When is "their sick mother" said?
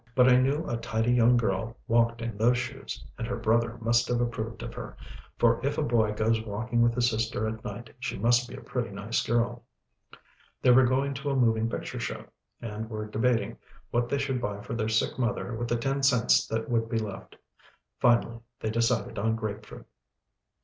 14.73-15.53